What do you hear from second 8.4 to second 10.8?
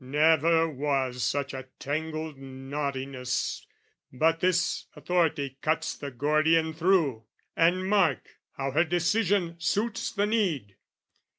how her decision suits the need!